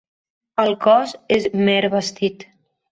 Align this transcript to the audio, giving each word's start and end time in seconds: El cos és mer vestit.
El 0.63 0.73
cos 0.87 1.13
és 1.39 1.47
mer 1.69 1.79
vestit. 1.99 2.49